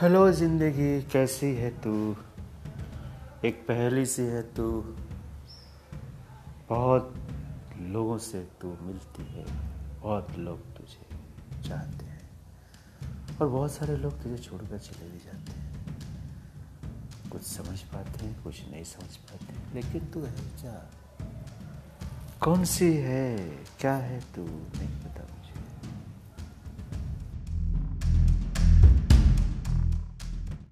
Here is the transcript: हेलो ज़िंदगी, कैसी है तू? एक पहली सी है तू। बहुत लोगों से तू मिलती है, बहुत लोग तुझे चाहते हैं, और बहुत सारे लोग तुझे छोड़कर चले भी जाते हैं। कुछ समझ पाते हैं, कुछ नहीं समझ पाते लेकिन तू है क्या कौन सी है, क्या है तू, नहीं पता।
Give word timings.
हेलो 0.00 0.30
ज़िंदगी, 0.32 1.02
कैसी 1.02 1.46
है 1.54 1.70
तू? 1.80 1.92
एक 3.44 3.56
पहली 3.68 4.04
सी 4.06 4.22
है 4.22 4.42
तू। 4.54 4.66
बहुत 6.68 7.14
लोगों 7.86 8.18
से 8.18 8.40
तू 8.60 8.68
मिलती 8.82 9.24
है, 9.32 9.44
बहुत 10.02 10.38
लोग 10.38 10.60
तुझे 10.76 11.06
चाहते 11.68 12.04
हैं, 12.04 12.28
और 13.40 13.48
बहुत 13.48 13.72
सारे 13.72 13.96
लोग 13.96 14.22
तुझे 14.22 14.38
छोड़कर 14.38 14.78
चले 14.78 15.10
भी 15.10 15.18
जाते 15.18 15.58
हैं। 15.58 17.30
कुछ 17.30 17.42
समझ 17.42 17.80
पाते 17.82 18.24
हैं, 18.26 18.42
कुछ 18.42 18.62
नहीं 18.70 18.84
समझ 18.84 19.16
पाते 19.16 19.74
लेकिन 19.74 20.10
तू 20.10 20.22
है 20.22 20.32
क्या 20.60 20.76
कौन 22.42 22.64
सी 22.66 22.92
है, 22.94 23.36
क्या 23.80 23.96
है 23.96 24.20
तू, 24.34 24.42
नहीं 24.42 24.92
पता। 25.02 25.17